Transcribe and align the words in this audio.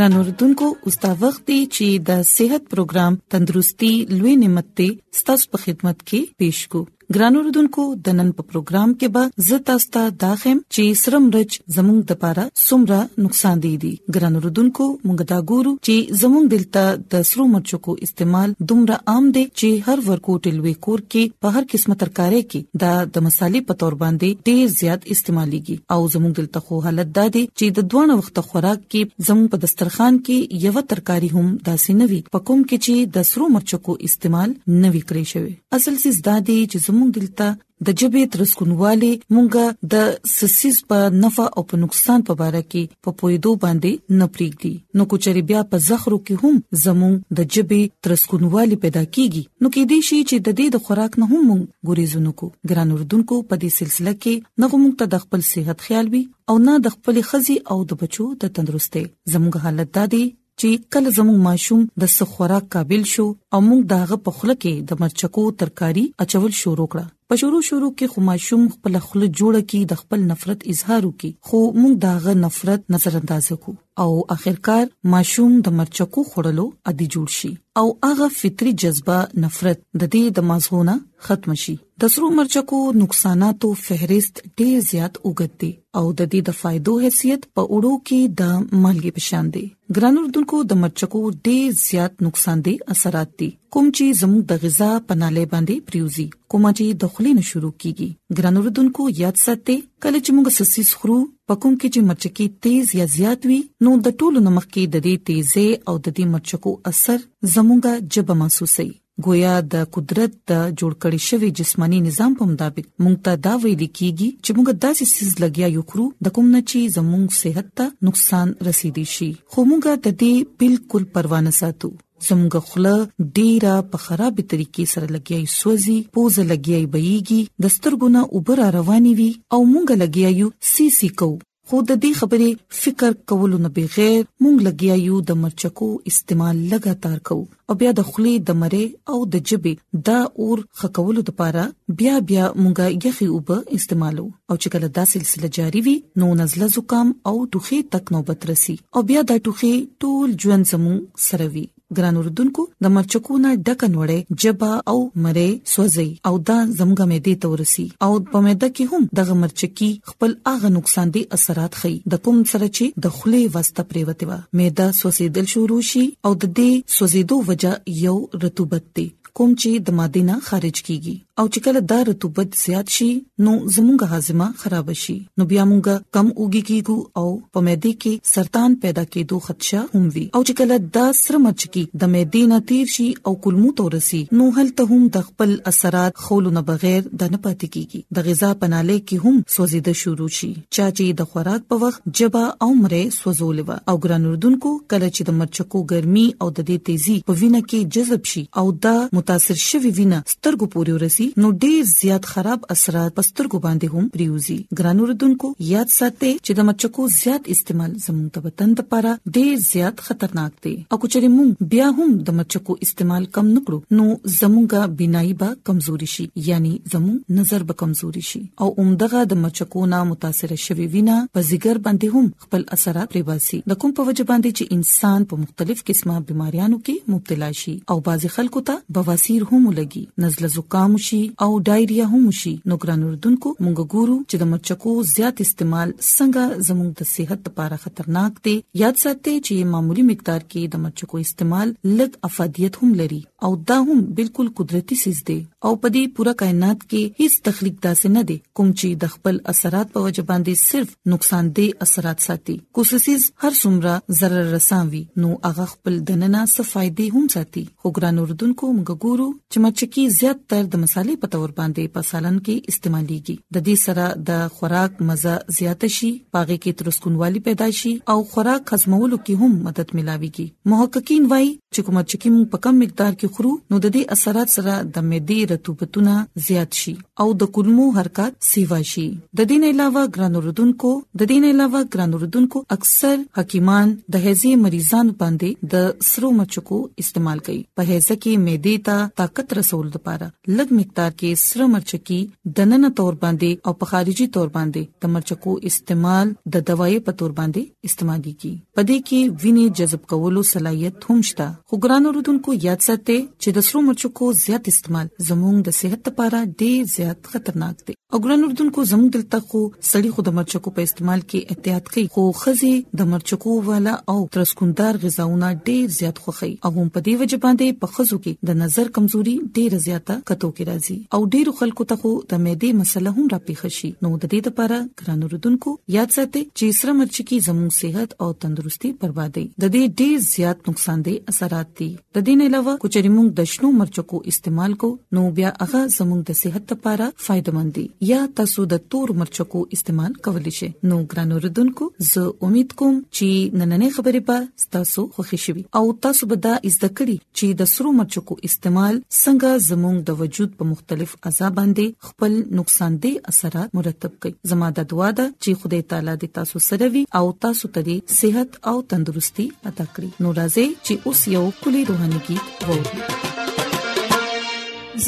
ګران 0.00 0.16
اوردونکو 0.18 0.66
اوس 0.86 0.96
دا 1.02 1.12
وخت 1.24 1.42
دی 1.48 1.58
چې 1.76 1.86
د 2.08 2.20
صحت 2.36 2.62
پروګرام 2.72 3.12
تندرستي 3.32 3.90
لوي 4.16 4.32
نعمت 4.42 4.68
ته 4.78 4.86
ستاسو 5.20 5.44
په 5.56 5.62
خدمت 5.64 5.98
کې 6.10 6.20
پېښ 6.42 6.56
کو 6.74 6.80
ګران 7.14 7.36
اوردونکو 7.36 7.84
د 8.06 8.14
نن 8.16 8.28
په 8.38 8.42
پروګرام 8.50 8.90
کې 8.98 9.06
به 9.14 9.44
زه 9.46 9.56
تاسو 9.68 9.86
ته 9.94 10.10
دا 10.24 10.28
خم 10.40 10.58
چې 10.74 10.82
سرم 10.98 11.24
رج 11.36 11.54
زموږ 11.76 11.96
د 12.10 12.16
پاره 12.24 12.42
سمره 12.64 12.98
نقصان 13.24 13.62
دی 13.64 13.72
دي 13.84 13.88
ګران 14.16 14.36
اوردونکو 14.40 14.84
موږ 15.08 15.24
دا 15.30 15.38
ګورو 15.50 15.72
چې 15.88 16.18
زموږ 16.20 16.44
دلته 16.52 16.84
د 17.14 17.24
سرو 17.30 17.46
مرچو 17.54 17.78
کو 17.86 17.94
استعمال 18.08 18.52
دومره 18.72 18.98
عام 19.14 19.26
دی 19.38 19.42
چې 19.60 19.88
هر 19.88 20.04
ورکوټل 20.10 20.60
وی 20.66 20.74
کور 20.88 21.02
کې 21.08 21.34
په 21.46 21.52
هر 21.56 21.66
قسمه 21.72 21.96
ترکارې 22.04 22.48
کې 22.52 22.84
دا 22.84 22.92
د 23.18 23.26
مصالې 23.26 23.66
په 23.72 23.78
تور 23.82 23.98
باندې 24.04 24.52
ډیر 24.52 24.70
زیات 24.78 25.04
استعماليږي 25.04 25.96
او 25.96 26.06
زموږ 26.14 26.38
دلته 26.40 26.64
خو 26.68 26.80
حالت 26.86 27.12
دا 27.18 27.26
دی 27.38 27.44
چې 27.48 27.78
د 27.80 27.90
دوه 27.96 28.18
وخت 28.22 28.40
خوراک 28.52 28.86
کې 28.86 29.28
زموږ 29.32 29.56
په 29.56 29.64
دسترخوان 29.66 30.22
کې 30.22 30.64
یو 30.68 30.86
ترکاری 30.94 31.34
هم 31.34 31.44
داسې 31.70 31.98
نوي 32.04 32.22
پکوم 32.38 32.64
کې 32.68 32.88
چې 32.88 33.20
د 33.20 33.28
سرو 33.34 33.52
مرچو 33.58 33.82
کو 33.90 34.00
استعمال 34.12 34.56
نوي 34.86 35.04
کړی 35.10 35.34
شوی 35.34 35.54
اصل 35.80 36.00
څه 36.00 36.30
دا 36.32 36.38
دی 36.52 36.58
چې 36.72 36.96
زموږ 37.00 37.12
دلته 37.18 37.46
د 37.88 37.94
جبې 38.00 38.22
ترسکونوالي 38.34 39.10
مونږه 39.34 39.64
د 39.92 40.32
سسیز 40.38 40.76
په 40.92 40.98
نفع 41.22 41.46
او 41.60 41.62
په 41.70 41.76
نقصان 41.84 42.20
په 42.30 42.32
اړه 42.48 42.62
کې 42.72 42.82
په 43.04 43.10
پویدو 43.20 43.52
باندې 43.64 43.90
نه 44.18 44.26
پریږدي 44.34 44.72
نو 45.00 45.06
کوچري 45.12 45.42
بیا 45.50 45.60
په 45.70 45.76
زخرو 45.88 46.18
کې 46.26 46.34
هم 46.42 46.56
زموږ 46.84 47.14
د 47.38 47.48
جبې 47.54 47.82
ترسکونوالي 48.06 48.76
پیدا 48.84 49.02
کیږي 49.14 49.42
نو 49.62 49.66
کې 49.74 49.82
دي 49.92 49.98
شي 50.08 50.18
چې 50.28 50.36
د 50.46 50.58
دې 50.58 50.66
د 50.74 50.76
خوراک 50.88 51.12
نه 51.22 51.26
هم 51.30 51.40
مونږ 51.50 51.62
ګوريزونو 51.90 52.30
کو 52.40 52.46
ګران 52.72 52.88
اردوونکو 52.96 53.36
په 53.48 53.54
دې 53.62 53.70
سلسله 53.80 54.12
کې 54.22 54.34
نه 54.62 54.80
مونږ 54.82 54.92
ته 55.02 55.14
د 55.14 55.24
خپل 55.24 55.40
صحت 55.52 55.78
خیال 55.86 56.06
وي 56.16 56.22
او 56.50 56.56
نه 56.66 56.74
د 56.88 56.96
خپل 56.98 57.16
خزي 57.30 57.56
او 57.74 57.78
د 57.94 58.00
بچو 58.04 58.26
د 58.44 58.54
تندرستۍ 58.58 59.04
زموږ 59.32 59.54
حالت 59.64 59.90
دادي 59.98 60.24
چې 60.60 60.70
کله 60.94 61.08
زموږ 61.18 61.38
ماشوم 61.48 61.82
د 62.02 62.10
سخورا 62.16 62.56
قابل 62.74 63.02
شو 63.12 63.24
او 63.52 63.58
موږ 63.68 63.80
داغه 63.94 64.16
په 64.24 64.30
خله 64.40 64.54
کې 64.62 64.74
د 64.90 65.00
مرچکو 65.02 65.42
ترکاری 65.62 66.02
اچول 66.24 66.52
شروع 66.62 66.88
کړه 66.94 67.04
په 67.32 67.40
شروع 67.42 67.60
شروع 67.68 67.88
کې 67.96 68.06
خو 68.16 68.24
ماشوم 68.28 68.62
خپل 68.74 68.92
خله 69.06 69.26
جوړه 69.38 69.62
کې 69.70 69.80
د 69.92 70.02
خپل 70.02 70.20
نفرت 70.32 70.66
اظهار 70.74 71.02
وکي 71.10 71.30
خو 71.50 71.60
موږ 71.80 71.92
داغه 72.04 72.34
نفرت 72.44 72.82
نظر 72.96 73.12
انداز 73.20 73.44
وکړو 73.52 73.74
او 74.02 74.12
اخرکار 74.34 74.84
ماشوم 75.14 75.56
د 75.64 75.74
مرچکو 75.78 76.20
خورلو 76.34 76.62
عادي 76.90 77.06
جوړ 77.14 77.26
شي 77.38 77.48
او 77.80 77.86
هغه 78.06 78.28
فطري 78.36 78.70
جذبه 78.82 79.18
نفرت 79.44 79.80
د 79.80 80.02
دې 80.14 80.32
د 80.38 80.46
مازغونه 80.50 80.94
ختم 81.26 81.54
شي 81.62 81.74
د 82.04 82.08
سرو 82.14 82.30
مرچکو 82.38 82.78
نقصاناتو 83.00 83.68
فهرست 83.86 84.40
ډیر 84.60 84.78
زیات 84.92 85.18
وګت 85.24 85.52
دي 85.64 85.70
او 85.98 86.04
د 86.20 86.30
دې 86.32 86.40
د 86.48 86.56
فائدو 86.60 86.94
حیثیت 87.02 87.44
په 87.58 87.66
اړو 87.76 87.92
کې 88.10 88.36
د 88.40 88.82
مالګي 88.86 89.12
پشان 89.18 89.50
دي 89.56 89.64
ګران 89.98 90.16
اردوونکو 90.22 90.60
د 90.70 90.80
مرچکو 90.84 91.22
ډیر 91.48 91.74
زیات 91.82 92.24
نقصان 92.28 92.64
دي 92.68 92.74
اثرات 92.94 93.34
دي 93.42 93.50
کوم 93.76 93.90
چې 93.98 94.22
زموږ 94.22 94.42
د 94.54 94.62
غذا 94.64 94.90
پناله 95.10 95.46
باندې 95.52 95.86
پریوزي 95.90 96.28
کوم 96.54 96.64
چې 96.78 97.00
د 97.04 97.12
خلینو 97.18 97.44
شروع 97.50 97.74
کیږي 97.76 98.40
ګران 98.40 98.62
اردوونکو 98.62 99.10
یاد 99.22 99.44
ساتئ 99.46 99.78
کله 100.02 100.18
چې 100.24 100.30
موږ 100.36 100.48
سسیس 100.60 100.94
خورو 101.02 101.18
پکوم 101.50 101.72
کې 101.82 101.88
چې 101.94 102.00
مرچکی 102.08 102.44
تیز 102.64 102.90
یا 102.96 103.04
زیات 103.12 103.46
وي 103.50 103.56
نو 103.84 103.92
د 104.06 104.12
ټولو 104.24 104.40
نمک 104.46 104.66
کې 104.74 104.82
د 104.90 104.96
دې 105.06 105.14
تیزه 105.28 105.64
او 105.92 105.94
د 106.04 106.08
دې 106.16 106.24
مرچکو 106.34 106.72
اثر 106.90 107.16
زموږه 107.54 107.94
جب 108.16 108.28
محسوسي 108.42 108.84
گویا 109.26 109.54
د 109.72 109.88
قدرت 109.96 110.36
د 110.50 110.60
جوړ 110.78 110.92
کړی 111.02 111.20
شوی 111.32 111.48
جسمانی 111.60 111.98
نظام 112.08 112.36
په 112.42 112.50
مطابق 112.50 112.86
مونږ 113.04 113.16
ته 113.28 113.32
دا 113.46 113.54
ویل 113.64 113.82
کیږي 113.98 114.28
چې 114.44 114.50
موږ 114.56 114.68
داسې 114.84 115.04
سیز 115.14 115.30
لګیا 115.46 115.68
یو 115.78 115.82
کړو 115.90 116.06
د 116.28 116.36
کوم 116.36 116.46
نه 116.54 116.60
چې 116.68 116.94
زموږ 116.96 117.26
صحت 117.42 117.66
ته 117.82 118.10
نقصان 118.10 118.46
رسیدي 118.68 119.06
شي 119.14 119.28
خو 119.50 119.66
موږ 119.72 119.82
د 120.06 120.16
دې 120.22 120.54
بالکل 120.64 121.02
پروا 121.18 121.42
نه 121.48 121.52
ساتو 121.58 121.90
زموږ 122.28 122.54
خله 122.68 122.96
ډیره 123.36 123.74
په 123.92 123.96
خرابې 124.06 124.42
طریقې 124.50 124.84
سره 124.94 125.06
لګیای 125.16 125.44
سوځي 125.58 125.98
پوزه 126.16 126.42
لګیای 126.54 126.84
بېږي 126.94 127.40
د 127.66 127.76
سترګونو 127.76 128.20
اوبر 128.38 128.58
رواني 128.80 129.12
وي 129.20 129.30
او 129.54 129.60
مونږ 129.72 129.86
لګیایو 130.02 130.46
سی 130.72 130.86
سی 130.98 131.10
کو 131.22 131.30
خو 131.70 131.80
د 131.90 131.98
دې 132.02 132.10
خبرې 132.20 132.50
فکر 132.82 133.12
کول 133.32 133.52
نه 133.64 133.70
بغیر 133.76 134.20
مونږ 134.42 134.56
لګیایو 134.68 135.16
د 135.28 135.38
مرچکو 135.42 135.88
استعمال 136.12 136.56
لګاتار 136.74 137.18
کوو 137.30 137.44
او 137.74 137.78
بیا 137.82 137.90
د 137.98 138.08
خلی 138.10 138.34
د 138.50 138.58
مړې 138.60 138.84
او 139.14 139.18
د 139.36 139.46
جبې 139.48 139.72
دا 140.06 140.18
اور 140.44 140.58
خکولو 140.82 141.20
لپاره 141.30 141.64
بیا 142.02 142.14
بیا 142.28 142.44
مونږه 142.62 142.86
یخي 143.08 143.26
اوبه 143.32 143.56
استعمالو 143.80 144.26
او 144.48 144.54
چې 144.60 144.68
کله 144.76 144.88
دا 145.00 145.04
سلسله 145.16 145.52
جاری 145.58 145.80
وي 145.90 145.96
نو 146.22 146.30
نزله 146.44 146.70
زکام 146.78 147.14
او 147.32 147.36
ټوخي 147.52 147.80
تک 147.98 148.12
نوبت 148.20 148.40
رسی 148.54 148.76
او 148.94 149.00
بیا 149.10 149.20
دا 149.34 149.42
ټوخي 149.50 149.74
ټول 150.06 150.28
ژوند 150.44 150.64
زمو 150.74 150.94
سره 151.28 151.48
وي 151.58 151.66
ګران 151.98 152.16
اردوونکو 152.18 152.64
د 152.86 152.92
مرچکونه 152.96 153.50
ډکنوړې 153.66 154.18
جبا 154.44 154.70
او 154.92 154.98
مړې 155.22 155.50
سوځي 155.74 156.08
او 156.30 156.34
دا 156.48 156.58
زمګه 156.78 157.04
مې 157.10 157.18
دي 157.28 157.34
تورسي 157.44 157.86
او 158.06 158.10
په 158.30 158.38
مې 158.44 158.54
د 158.64 158.74
کې 158.76 158.84
هم 158.92 159.02
دغه 159.20 159.34
مرچکی 159.42 159.90
خپل 160.12 160.30
اغه 160.54 160.68
نقصان 160.78 161.08
دي 161.16 161.22
اثرات 161.38 161.72
خي 161.82 161.94
د 162.14 162.24
کوم 162.28 162.38
سره 162.54 162.66
چې 162.76 162.84
د 163.06 163.16
خلې 163.20 163.42
واسطه 163.56 163.82
پریوتې 163.90 164.24
و 164.28 164.32
مې 164.58 164.66
دا 164.82 164.88
سوځیدل 165.00 165.46
شروع 165.54 165.80
شي 165.92 166.04
او 166.26 166.32
د 166.42 166.44
دې 166.58 166.70
سوځیدو 166.96 167.36
وجہ 167.48 167.72
یو 168.06 168.16
رطوبت 168.44 168.84
دی 169.00 169.06
کوم 169.38 169.50
چې 169.62 169.82
د 169.88 169.98
ماده 169.98 170.22
نه 170.30 170.36
خارج 170.50 170.78
کیږي 170.86 171.16
او 171.40 171.44
چې 171.52 171.60
کله 171.66 171.80
دا 171.92 171.98
رطوبت 172.08 172.56
زیات 172.62 172.94
شي 172.96 173.08
نو 173.44 173.52
زموږه 173.76 174.08
هاضمه 174.14 174.48
خراب 174.62 174.90
شي 175.02 175.14
نو 175.40 175.46
بیا 175.52 175.64
موږ 175.72 176.08
کم 176.16 176.26
اوږي 176.40 176.62
کیږو 176.70 176.96
او 177.22 177.26
په 177.56 177.64
معده 177.68 177.92
کې 178.04 178.32
سرطان 178.32 178.74
پیدا 178.84 179.04
کېدو 179.14 179.38
خدشه 179.46 179.84
هم 179.94 180.02
وي 180.16 180.24
او 180.34 180.42
چې 180.46 180.58
کله 180.60 180.78
دا 180.96 181.04
سره 181.20 181.42
مچ 181.46 181.66
کی 181.76 181.84
د 182.04 182.12
معده 182.16 182.42
نه 182.54 182.58
تیر 182.72 182.90
شي 182.96 183.06
او 183.30 183.34
کولمو 183.46 183.72
تورسي 183.82 184.22
نو 184.40 184.48
هلته 184.58 184.88
هم 184.92 185.06
د 185.18 185.26
خپل 185.28 185.54
اثرات 185.72 186.22
خولونه 186.26 186.64
بغیر 186.72 187.00
د 187.08 187.32
نه 187.36 187.42
پاتې 187.46 187.74
کیږي 187.76 188.18
د 188.18 188.26
غذا 188.30 188.52
پناله 188.64 188.98
کې 189.04 189.26
هم 189.26 189.40
سوزیده 189.56 189.96
شروع 190.02 190.30
شي 190.40 190.50
چا 190.58 190.90
چې 190.90 191.20
د 191.22 191.30
خوراک 191.34 191.66
په 191.74 191.82
وخت 191.86 192.06
جبا 192.22 192.44
او 192.68 192.70
مره 192.82 193.02
سوزول 193.20 193.64
و 193.68 193.70
او 193.78 193.96
ګرانوردونکو 194.08 194.74
کله 194.94 195.06
چې 195.06 195.30
د 195.30 195.40
مرچکو 195.40 195.84
ګرمي 195.94 196.28
او 196.28 196.52
د 196.58 196.60
دې 196.60 196.86
تیزي 196.90 197.18
په 197.32 197.40
وینه 197.42 197.64
کې 197.68 197.98
جذب 197.98 198.30
شي 198.34 198.46
او 198.64 198.68
دا 198.88 198.96
متاثر 199.20 199.58
شوی 199.68 199.90
وینه 199.98 200.18
سترګو 200.34 200.66
پورې 200.74 200.92
ورسي 200.98 201.24
نو 201.44 201.48
ډیر 201.62 201.80
زیات 201.90 202.26
خراب 202.34 202.62
اثرات 202.74 203.14
په 203.16 203.24
سترګو 203.28 203.58
باندې 203.64 203.96
هم 203.96 204.04
پریوزي 204.14 204.54
ګرانو 204.78 205.08
ردوونکو 205.10 205.48
یاد 205.70 205.90
ساتئ 205.94 206.30
چې 206.36 206.54
د 206.60 206.66
مچکو 206.68 207.06
زیات 207.16 207.50
استعمال 207.54 207.96
زموږ 208.04 208.30
د 208.36 208.46
وطن 208.46 208.72
لپاره 208.78 209.34
ډیر 209.38 209.50
زیات 209.64 210.00
خطرناک 210.06 210.54
دي 210.66 210.72
او 210.92 210.98
کچري 211.02 211.30
موږ 211.34 211.66
بیا 211.74 211.88
هم 211.98 212.06
د 212.28 212.36
مچکو 212.38 212.76
استعمال 212.86 213.26
کم 213.38 213.50
نکړو 213.58 213.98
نو 213.98 214.06
زموږه 214.38 214.96
بینایي 215.02 215.36
به 215.44 215.58
کمزوري 215.70 216.08
شي 216.14 216.26
یعنی 216.48 216.72
زموږ 216.94 217.36
نظر 217.40 217.66
به 217.72 217.78
کمزوري 217.84 218.24
شي 218.30 218.42
او 218.66 218.70
عمدغه 218.84 219.24
د 219.34 219.40
مچکو 219.42 219.84
نه 219.94 220.00
متاثر 220.14 220.56
شوی 220.68 220.88
وینا 220.96 221.18
په 221.34 221.44
زیګر 221.50 221.82
باندې 221.88 222.08
هم 222.16 222.32
خپل 222.46 222.66
اثرات 222.78 223.12
پریباسي 223.16 223.60
د 223.74 223.80
کوم 223.84 223.96
په 224.00 224.08
وجه 224.12 224.28
باندې 224.32 224.60
چې 224.60 224.80
انسان 224.80 225.30
په 225.34 225.44
مختلف 225.44 225.86
قسمه 225.92 226.18
بيماريانو 226.32 226.82
کې 226.90 227.14
مبتلا 227.16 227.52
شي 227.62 227.76
او 227.94 228.00
بعض 228.10 228.28
خلکو 228.40 228.66
ته 228.72 228.80
بواسیر 228.96 229.08
بواسیر 229.10 229.42
هم 229.50 229.64
لګي 229.78 230.00
نزله 230.24 230.48
زکام 230.56 230.92
شي 231.06 231.18
او 231.46 231.48
ډایریا 231.68 232.04
هم 232.12 232.24
شي 232.40 232.52
نو 232.72 232.76
ګران 232.84 233.00
اردوونکو 233.06 233.48
موږ 233.64 233.78
ګورو 233.94 234.14
چې 234.28 234.36
د 234.42 234.50
مرچکو 234.52 234.92
زیات 235.14 235.36
استعمال 235.46 235.88
څنګه 236.16 236.44
زموږ 236.68 236.90
د 237.00 237.10
صحت 237.14 237.40
لپاره 237.50 237.76
خطرناک 237.86 238.32
دی 238.48 238.54
یاد 238.82 238.94
ساتئ 239.04 239.34
چې 239.46 239.54
معمولی 239.72 240.04
مقدار 240.12 240.42
کې 240.50 240.62
د 240.76 240.86
مرچکو 240.86 241.16
استعمال 241.26 241.68
لږ 241.98 242.10
افادیت 242.30 242.74
هم 242.82 242.90
لري 243.02 243.22
او 243.42 243.56
دا 243.56 243.76
هم 243.82 244.00
بالکل 244.16 244.48
قدرتي 244.56 244.94
سیس 245.02 245.20
دی 245.28 245.36
او 245.64 245.70
په 245.82 245.88
دې 245.94 246.02
پوره 246.16 246.32
کائنات 246.40 246.82
کې 246.90 247.20
هیڅ 247.20 247.34
تخلیق 247.48 247.76
داسې 247.86 248.14
نه 248.16 248.22
دی 248.30 248.36
کوم 248.58 248.70
چې 248.80 248.98
د 249.04 249.12
خپل 249.14 249.38
اثرات 249.52 249.92
په 249.96 250.02
وجه 250.06 250.24
باندې 250.30 250.60
صرف 250.70 250.92
نقصان 251.12 251.50
دی 251.58 251.66
اثرات 251.86 252.24
ساتي 252.26 252.56
کوسسیز 252.78 253.24
هر 253.44 253.50
څومره 253.60 254.16
zarar 254.20 254.44
رسانوي 254.56 255.00
نو 255.24 255.30
هغه 255.48 255.66
خپل 255.72 255.96
دننه 256.10 256.42
څه 256.52 256.68
فائدې 256.72 257.16
هم 257.16 257.30
ساتي 257.36 257.64
خو 257.82 257.92
ګران 257.98 258.20
اردوونکو 258.24 258.70
موږ 258.70 259.08
ګورو 259.08 259.28
چې 259.54 259.64
مچکی 259.66 260.06
زیات 260.18 260.44
تر 260.54 260.62
د 260.74 260.82
مصالې 260.84 261.22
په 261.24 261.32
تور 261.36 261.56
باندې 261.60 261.94
په 261.96 262.08
سالن 262.12 262.40
کې 262.48 262.74
استعماليږي 262.74 263.38
د 263.58 263.66
دې 263.68 263.84
سره 263.84 264.24
د 264.32 264.56
خوراک 264.58 265.02
مزه 265.12 265.36
زیات 265.60 265.88
شي 265.98 266.10
پاغه 266.36 266.56
کې 266.56 266.80
ترسکونوالي 266.82 267.44
پیدا 267.50 267.70
شي 267.82 267.94
او 268.14 268.18
خوراک 268.34 268.74
هضمولو 268.76 269.20
کې 269.20 269.44
هم 269.44 269.58
مدد 269.70 269.94
ملاويږي 269.96 270.74
محققین 270.74 271.30
وایي 271.34 271.50
چې 271.74 271.88
کوم 271.88 272.00
مچکی 272.00 272.34
په 272.54 272.64
کم 272.66 272.84
مقدار 272.86 273.12
کې 273.14 273.28
وخورو 273.30 273.52
نو 273.70 273.76
د 273.84 273.86
دې 273.94 274.02
اثرات 274.14 274.48
سره 274.56 274.72
د 274.94 274.96
معدې 275.10 275.38
رطوبتونه 275.52 276.12
زیات 276.46 276.70
شي 276.80 276.94
او 277.22 277.32
د 277.40 277.46
کلمو 277.54 277.84
حرکت 277.94 278.36
سیوا 278.50 278.76
شي 278.90 279.02
د 279.38 279.46
دین 279.48 279.64
علاوه 279.70 280.02
ګران 280.16 280.36
اردوونکو 280.38 280.90
د 281.22 281.26
دین 281.32 281.46
علاوه 281.48 281.80
ګران 281.96 282.14
اردوونکو 282.18 282.60
اکثر 282.76 283.16
حکیمان 283.38 283.90
د 284.14 284.22
هزي 284.26 284.52
مریضانو 284.60 285.16
باندې 285.22 285.68
د 285.74 286.06
سرو 286.10 286.30
مچکو 286.36 286.78
استعمال 287.02 287.42
کوي 287.48 287.56
په 287.80 287.86
هزه 287.90 288.16
کې 288.22 288.40
معده 288.44 288.72
ته 288.86 289.02
طاقت 289.22 289.52
رسول 289.58 289.82
لپاره 289.96 290.28
لږ 290.60 290.72
مقدار 290.78 291.10
کې 291.18 291.42
سرو 291.42 291.66
مرچکی 291.74 292.18
دننه 292.60 292.92
تور 293.02 293.20
باندې 293.26 293.60
او 293.68 293.76
په 293.84 293.90
خارجي 293.92 294.28
تور 294.38 294.48
باندې 294.56 295.06
د 295.06 295.12
مرچکو 295.18 295.56
استعمال 295.72 296.32
د 296.56 296.66
دوايي 296.72 296.98
په 297.10 297.16
تور 297.24 297.36
باندې 297.42 297.90
استعمالي 297.92 298.34
کی 298.44 298.54
پدې 298.78 299.08
کې 299.10 299.44
وینې 299.44 299.82
جذب 299.82 300.08
کولو 300.14 300.46
صلاحيت 300.54 301.06
هم 301.12 301.20
شته 301.34 301.52
خو 301.68 301.82
ګران 301.84 302.10
اردوونکو 302.14 302.56
یاد 302.68 302.88
ساتئ 302.88 303.20
چې 303.20 303.60
د 303.60 303.68
سرو 303.70 303.86
مرچکو 303.92 304.32
زیات 304.46 304.74
استعمال 304.74 305.14
زموږ 305.30 305.62
د 305.70 305.78
صحت 305.82 306.10
لپاره 306.12 306.42
ډېر 306.42 306.96
زیات 306.96 307.08
خطرناك 307.14 307.76
دي 307.86 307.94
او 308.14 308.18
ګران 308.22 308.42
اردوونکو 308.44 308.82
زموږ 308.90 309.10
دلته 309.14 309.38
خو 309.50 309.58
سړی 309.88 310.08
خو 310.14 310.22
د 310.28 310.32
مرچکو 310.36 310.70
په 310.76 310.84
استعمال 310.88 311.20
کې 311.20 311.52
احتیاط 311.54 311.90
کوي 311.96 312.02
خو 312.14 312.22
خزي 312.38 312.70
د 313.00 313.06
مرچکو 313.10 313.52
والا 313.66 313.92
او 314.14 314.16
ترسکوندار 314.36 314.96
غذاونه 315.04 315.50
ډیر 315.68 315.92
زیات 315.96 316.16
خوخي 316.24 316.48
او 316.54 316.72
هم 316.78 316.86
په 316.96 317.02
دې 317.08 317.20
وجه 317.20 317.38
باندې 317.44 317.76
په 317.84 317.96
خزو 317.98 318.18
کې 318.24 318.48
د 318.50 318.58
نظر 318.62 318.90
کمزوري 318.96 319.34
ډیر 319.58 319.76
زیاته 319.84 320.16
کتو 320.30 320.50
کې 320.56 320.70
راځي 320.70 320.96
او 321.18 321.20
ډیر 321.34 321.50
خلکو 321.60 321.86
ته 321.92 321.98
خو 322.02 322.12
د 322.32 322.40
معدې 322.48 322.80
مسله 322.80 323.12
هم 323.20 323.28
راپیښ 323.34 323.76
شي 323.76 323.92
نو 324.06 324.10
د 324.16 324.26
دې 324.26 324.50
لپاره 324.50 324.80
ګران 325.04 325.22
اردوونکو 325.28 325.76
یاد 325.98 326.14
ساتئ 326.16 326.44
چې 326.48 326.80
سره 326.80 326.96
مرچکی 327.02 327.40
زموږ 327.46 327.78
صحت 327.78 328.18
او 328.28 328.32
تندرستي 328.46 328.92
بربادي 329.04 329.46
د 329.50 329.72
دې 329.76 330.02
ډیر 330.02 330.26
زیات 330.32 330.72
نقصان 330.72 331.06
دي 331.12 331.16
اثرات 331.36 331.72
دي 331.82 331.88
د 331.92 332.26
دې 332.26 332.42
نه 332.42 332.50
علاوه 332.54 332.76
کوچري 332.88 333.14
موږ 333.20 333.38
د 333.40 333.54
شنو 333.54 333.72
مرچکو 333.80 334.22
استعمال 334.36 334.76
کو 334.86 334.92
نو 335.20 335.26
بیا 335.40 335.56
هغه 335.64 335.86
زموږ 336.00 336.28
د 336.34 336.42
صحت 336.42 336.76
لپاره 336.76 337.10
فائدمن 337.30 337.72
دي 337.80 337.88
یا 338.08 338.20
تاسو 338.36 338.64
د 338.72 338.82
تور 338.94 339.08
مرچکو 339.20 339.60
استعمال 339.76 340.12
کولی 340.26 340.50
شئ 340.58 340.66
نو 340.90 340.98
ګرانو 341.10 341.38
ردوونکو 341.44 341.86
زه 342.10 342.20
امید 342.48 342.70
کوم 342.80 342.92
چې 343.16 343.58
نننې 343.62 343.88
خبرې 343.96 344.22
به 344.28 344.68
تاسو 344.76 345.02
خوښ 345.16 345.40
شي 345.44 345.52
او 345.80 345.82
تاسو 346.06 346.28
به 346.30 346.36
دا 346.46 346.54
زده 346.76 346.88
کړئ 346.98 347.18
چې 347.38 347.58
د 347.60 347.68
سرو 347.72 347.90
مرچکو 347.98 348.36
استعمال 348.50 348.94
څنګه 349.00 349.50
زموږ 349.68 349.96
د 350.10 350.16
وجود 350.22 350.54
په 350.62 350.68
مختلف 350.70 351.12
اعضاء 351.30 351.50
باندې 351.58 352.08
خپل 352.10 352.38
نقصان 352.60 352.92
دي 353.06 353.10
اثرات 353.34 353.76
مرتب 353.80 354.12
کړي 354.22 354.34
زما 354.54 354.72
د 354.80 354.88
دعا 354.94 355.10
ده 355.20 355.26
چې 355.42 355.50
خدای 355.64 355.82
تعالی 355.94 356.14
دې 356.20 356.28
تاسو 356.40 356.64
سره 356.68 356.90
وي 356.96 357.04
او 357.22 357.24
تاسو 357.48 357.72
ته 357.76 357.98
صحت 358.20 358.50
او 358.72 358.76
تندرستي 358.94 359.46
عطا 359.68 359.86
کړي 359.98 360.26
نو 360.26 360.34
راځي 360.40 360.66
چې 360.80 361.10
اوس 361.10 361.20
یو 361.36 361.44
کلی 361.66 361.82
روحاني 361.92 362.20
کې 362.30 362.66
وو 362.70 362.80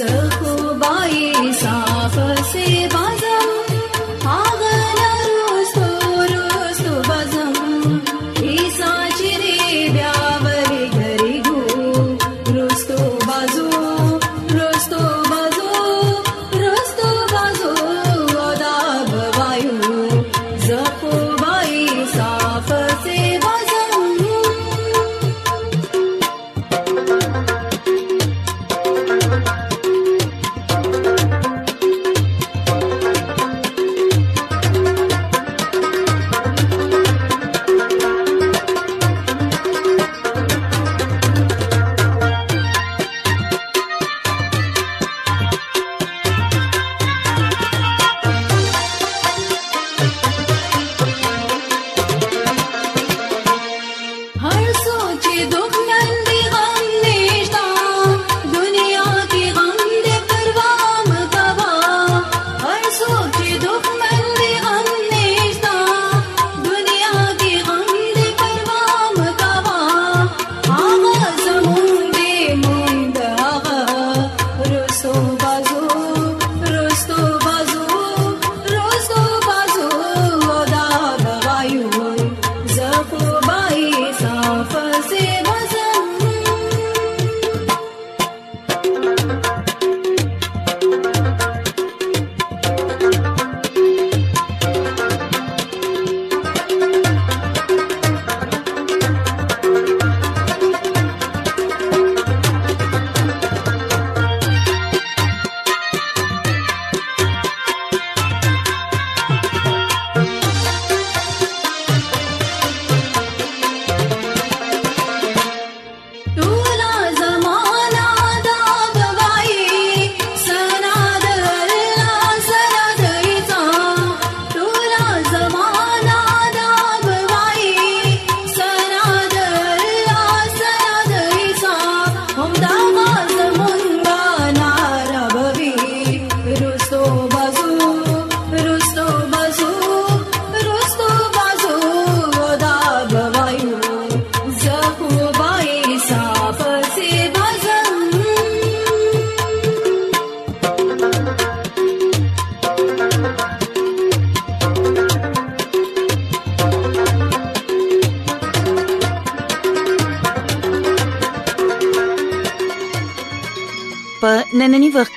زه 0.03 0.31
خو 0.37 0.55
بای 0.83 1.51
سان 1.65 1.92
से 2.55 2.65
बाजा 2.95 3.32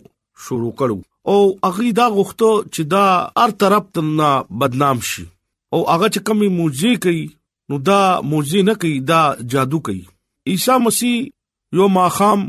شروع 0.47 0.71
کړو 0.79 0.97
او 1.31 1.37
هغه 1.67 1.91
دا 1.99 2.07
غوښتو 2.17 2.49
چې 2.73 2.81
دا 2.95 3.05
هر 3.43 3.51
طرف 3.63 3.83
تمنا 3.99 4.31
بدنام 4.63 4.97
شي 5.11 5.23
او 5.75 5.79
هغه 5.91 6.07
چې 6.13 6.19
کمی 6.29 6.49
موجي 6.57 6.91
کوي 7.07 7.23
نو 7.71 7.79
دا 7.91 8.01
موجي 8.33 8.61
نه 8.69 8.73
کوي 8.83 8.93
دا 9.13 9.21
جادو 9.53 9.79
کوي 9.89 10.01
عیسی 10.53 10.77
مسیح 10.87 11.15
یو 11.79 11.87
ماخام 11.97 12.41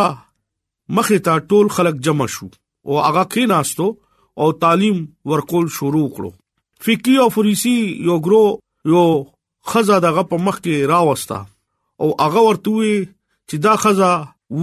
مخې 0.96 1.24
ته 1.28 1.48
ټول 1.52 1.74
خلک 1.78 2.00
جمع 2.08 2.26
شو 2.38 2.48
او 2.86 3.02
هغه 3.08 3.24
کیناستو 3.36 3.88
او 4.44 4.52
تعلیم 4.66 5.04
ورکول 5.32 5.68
شروع 5.80 6.06
کړو 6.16 6.88
فقيه 6.88 7.20
او 7.26 7.36
فریسی 7.38 7.76
یو 8.08 8.24
ګرو 8.28 8.46
یو 8.96 9.04
خزه 9.72 10.00
دغه 10.08 10.26
په 10.32 10.44
مخ 10.48 10.64
کې 10.66 10.92
راوستا 10.94 11.44
او 12.02 12.14
هغه 12.24 12.40
ورته 12.48 12.70
وی 12.72 12.94
چې 13.04 13.56
دا 13.66 13.74
خزا 13.82 14.12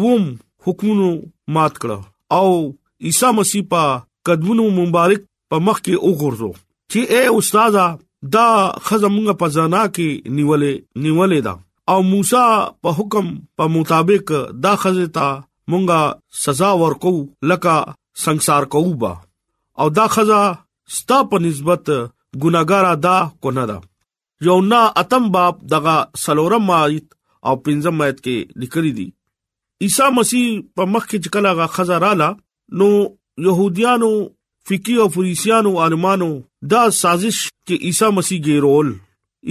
ووم 0.02 0.24
حکمونو 0.68 1.10
مات 1.58 1.78
کړه 1.82 1.98
او 2.40 2.50
عیسی 3.10 3.30
مسیح 3.40 3.66
په 3.72 3.84
قدمونو 4.30 4.66
مبارک 4.80 5.22
په 5.50 5.58
مخ 5.68 5.82
کې 5.86 5.96
وګرځو 6.08 6.52
چې 6.92 7.02
اے 7.14 7.24
استاد 7.40 7.76
دا 8.36 8.48
خزا 8.90 9.08
مونږ 9.16 9.40
په 9.42 9.48
ځانا 9.58 9.82
کې 9.96 10.10
نیولې 10.38 10.74
نیولې 11.04 11.40
دا 11.48 11.54
او 11.92 11.98
موسی 12.12 12.44
په 12.84 12.90
حکم 13.00 13.26
په 13.58 13.66
مطابق 13.76 14.32
دا 14.66 14.74
خزه 14.84 15.08
تا 15.18 15.28
مونږه 15.72 16.00
سزا 16.46 16.72
ورکو 16.86 17.16
لکه 17.54 17.76
ਸੰਸਾਰ 18.24 18.66
کووبا 18.74 19.10
او 19.82 19.86
دا 19.98 20.06
خزا 20.12 20.42
ستا 20.98 21.16
په 21.32 21.38
نسبت 21.46 21.86
ګناګار 21.92 22.86
ادا 22.96 23.18
کو 23.44 23.52
نه 23.58 23.64
دا 23.72 23.78
یونا 24.46 24.80
اتم 25.02 25.26
باب 25.34 25.56
دغه 25.74 25.96
سلورم 26.26 26.70
آیت 26.78 27.08
او 27.50 27.56
پنځم 27.66 27.98
آیت 28.06 28.20
کې 28.26 28.38
لیکلي 28.62 28.92
دي 29.00 29.06
عیسی 29.86 30.08
مسیح 30.18 30.46
په 30.76 30.86
مخ 30.94 31.04
کې 31.10 31.22
چکلا 31.26 31.52
غا 31.60 31.68
خزرالا 31.76 32.30
نو 32.80 32.88
يهوديانو 33.48 34.12
فقيه 34.70 35.02
او 35.04 35.10
فريسيانو 35.16 35.74
عالمانو 35.86 36.30
دا 36.74 36.82
سازش 37.02 37.42
کې 37.52 37.90
عیسی 37.90 38.10
مسیح 38.20 38.40
ګیرول 38.48 38.90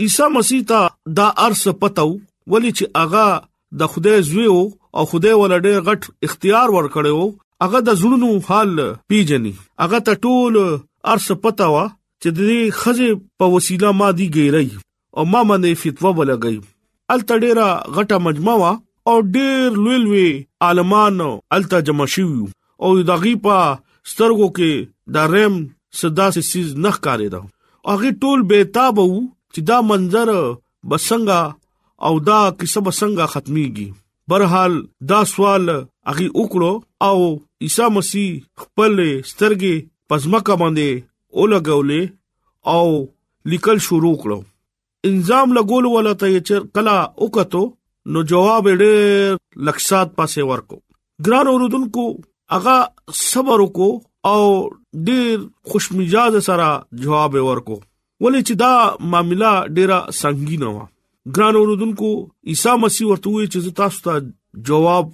عیسی 0.07 0.31
مسیح 0.38 0.63
ته 0.69 0.87
دا 1.15 1.27
ارسه 1.45 1.71
پتو 1.81 2.05
ولی 2.53 2.71
چې 2.77 3.03
اغا 3.03 3.27
د 3.81 3.89
خدای 3.93 4.21
زوی 4.29 4.45
او 4.55 5.03
خدای 5.11 5.35
ولډه 5.41 5.73
غټ 5.89 6.01
اختیار 6.29 6.73
ور 6.75 6.87
کړو 6.95 7.29
اغه 7.65 7.79
د 7.89 7.97
زړونو 8.01 8.29
حال 8.49 8.73
پیجنې 9.11 9.53
اغه 9.85 9.99
ته 10.07 10.21
ټول 10.25 10.57
ارسه 11.13 11.35
پتا 11.45 11.67
وا 11.75 11.85
چې 12.21 12.29
د 12.37 12.39
دې 12.51 12.75
خزه 12.79 13.11
په 13.43 13.49
وسیله 13.55 13.91
ما 14.01 14.09
دی 14.19 14.27
ګیرای 14.37 14.67
او 15.17 15.25
ما 15.35 15.41
باندې 15.51 15.81
فتوا 15.85 16.11
ولګی 16.17 17.15
الته 17.15 17.39
ډیره 17.45 17.67
غټه 17.95 18.21
مجمع 18.27 18.57
وا 18.63 18.73
او 19.11 19.15
ډیر 19.37 19.79
لوی 19.87 19.97
لوی 20.05 20.29
عالمانو 20.69 21.29
الته 21.57 21.83
جمع 21.89 22.09
شوی 22.17 22.53
او 22.83 22.95
د 23.11 23.23
غیپا 23.25 23.57
سترګو 24.11 24.53
کې 24.59 24.93
د 25.15 25.33
رم 25.35 25.59
صدا 26.01 26.29
سیز 26.37 26.73
نخ 26.87 26.99
کاری 27.09 27.29
دا 27.37 27.43
اغه 27.91 28.15
ټول 28.23 28.47
بے 28.51 28.63
تاب 28.79 28.97
وو 29.03 29.19
چې 29.19 29.69
دا 29.69 29.77
منظر 29.91 30.31
بسنګا 30.89 31.41
او 32.08 32.13
دا 32.29 32.39
کیسه 32.60 32.79
بسنګا 32.88 33.25
ختميږي 33.34 33.88
برحال 34.32 34.74
دا 35.10 35.20
سوال 35.34 35.65
اغي 36.12 36.27
وکړو 36.41 36.74
او 37.08 37.17
عیسی 37.65 37.88
مسیح 37.98 38.29
خپل 38.62 38.94
سترګې 39.32 39.76
پزماکه 40.10 40.56
باندې 40.62 41.04
اولګولې 41.39 42.02
او 42.76 42.86
لیکل 43.54 43.78
شروع 43.88 44.15
کړو 44.21 44.39
انظام 45.10 45.47
لګول 45.58 45.89
ولته 45.93 46.30
چې 46.30 46.71
کلا 46.80 46.97
وکړو 47.23 47.63
نو 48.15 48.21
جواب 48.32 48.69
ډېر 48.71 49.63
لکسات 49.69 50.15
پاسه 50.19 50.47
ورکو 50.52 50.80
ګران 51.28 51.47
اوردونکو 51.54 52.08
اغا 52.58 52.76
صبر 53.23 53.63
وکاو 53.65 53.91
او 54.32 54.41
ډېر 55.10 55.47
خوشمزاج 55.71 56.38
سره 56.50 56.69
جواب 57.06 57.39
ورکو 57.50 57.80
ولې 58.25 58.39
چې 58.47 58.53
دا 58.63 58.71
معاملہ 59.13 59.49
ډیره 59.77 59.97
سنگینه 60.19 60.69
و 60.77 60.86
ګران 61.36 61.56
اوردونکو 61.60 62.10
عیسی 62.51 62.73
مسیح 62.84 63.06
ورته 63.10 63.30
وی 63.34 63.45
چې 63.53 63.75
تاسو 63.82 63.99
ته 64.06 64.13
جواب 64.69 65.08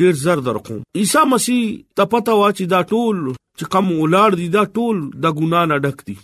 ډیر 0.00 0.14
زر 0.24 0.38
درکوم 0.46 0.80
عیسی 1.02 1.22
مسیح 1.32 1.60
ته 1.98 2.04
پته 2.14 2.34
و 2.38 2.42
چې 2.56 2.64
دا 2.72 2.80
ټول 2.92 3.16
چې 3.58 3.64
کوم 3.74 3.86
ولار 4.00 4.30
دي 4.40 4.46
دا 4.56 4.62
ټول 4.76 4.96
د 5.22 5.24
ګنا 5.38 5.60
نه 5.72 5.76
ډک 5.86 5.98
دي 6.08 6.16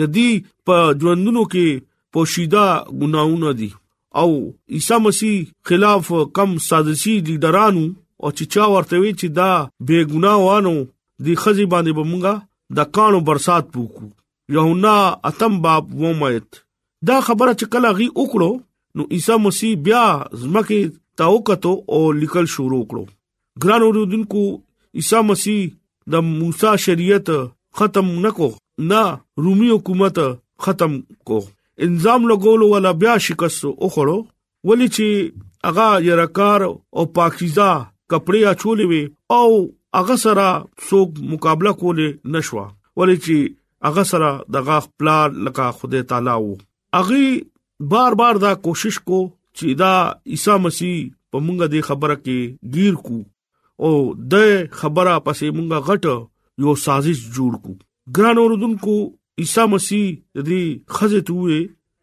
د 0.00 0.12
دې 0.14 0.30
په 0.70 0.76
ژوندونو 1.02 1.44
کې 1.54 1.66
پوشیده 2.14 2.66
ګناونه 3.00 3.50
دي 3.62 3.70
او 4.22 4.30
عیسی 4.76 4.98
مسیح 5.08 5.36
خلاف 5.70 6.08
کم 6.38 6.50
سازشي 6.68 7.14
لیډرانو 7.26 7.84
او 8.22 8.28
چې 8.36 8.44
چا 8.54 8.64
ورته 8.76 9.02
وی 9.02 9.12
چې 9.20 9.28
دا 9.40 9.50
بے 9.90 9.98
ګناوانو 10.12 10.76
دی 11.26 11.34
خزي 11.42 11.66
باندې 11.72 11.92
بمونګه 11.98 12.48
د 12.78 12.90
کانو 12.96 13.20
برسات 13.28 13.64
پوکو 13.72 14.06
یوحنا 14.54 14.96
اتم 15.28 15.60
باب 15.62 15.92
و 16.04 16.12
مېت 16.20 16.48
دا 17.08 17.16
خبره 17.26 17.52
چې 17.60 17.66
کله 17.72 17.90
غي 17.98 18.06
وکړو 18.14 18.48
نو 18.96 19.04
عیسی 19.16 19.34
مسیح 19.42 19.72
بیا 19.88 20.04
زمکه 20.44 20.78
تاوکتو 21.20 21.72
او 21.94 21.98
لیکل 22.22 22.46
شروع 22.54 22.80
کړو 22.92 23.62
ګران 23.64 23.82
اوردونکو 23.88 24.42
عیسی 25.00 25.20
مسیح 25.28 25.60
د 26.14 26.24
موسی 26.30 26.72
شریعت 26.86 27.30
ختم 27.80 28.08
نکو 28.24 28.48
نه 28.90 29.02
رومي 29.44 29.68
حکومت 29.74 30.18
ختم 30.66 30.98
کو 31.30 31.38
انظام 31.88 32.28
لګول 32.32 32.66
ولا 32.74 32.90
بیا 33.04 33.16
شکست 33.28 33.64
او 33.70 33.92
خړو 33.94 34.72
ولی 34.72 34.88
چې 34.98 35.70
اغا 35.72 35.88
یرکار 36.08 36.66
او 36.68 37.06
پاکیزه 37.20 37.70
کپڑے 38.14 38.42
اچولې 38.50 38.90
وي 38.94 39.02
او 39.38 39.48
اغه 40.02 40.20
سره 40.26 40.50
څوک 40.90 41.24
مقابله 41.32 41.76
کول 41.86 42.04
نشوا 42.38 42.68
ولی 43.02 43.18
چې 43.22 43.56
هغه 43.86 44.02
سره 44.10 44.30
دغه 44.54 44.80
خپل 44.80 45.06
لکه 45.44 45.70
خدای 45.78 46.02
تعالی 46.10 46.30
وو 46.44 46.56
اغي 46.94 47.44
بار 47.80 48.14
بار 48.14 48.34
دا 48.44 48.52
کوشش 48.66 48.98
کو 49.06 49.18
چې 49.58 49.66
دا 49.82 49.94
عیسی 50.32 50.56
مسیح 50.66 50.96
په 51.32 51.38
مونږه 51.46 51.66
د 51.74 51.86
خبره 51.88 52.16
کې 52.24 52.72
گیر 52.74 52.94
کو 53.06 53.18
او 53.84 53.92
د 54.34 54.44
خبره 54.80 55.14
پسې 55.24 55.46
مونږه 55.56 55.78
غټ 55.86 56.04
یو 56.64 56.74
سازش 56.84 57.18
جوړ 57.36 57.52
کو 57.64 57.72
ګران 58.18 58.36
اوردونکو 58.44 58.96
عیسی 59.44 59.64
مسیح 59.74 60.06
دې 60.48 60.64
خزه 60.98 61.20
توې 61.30 61.60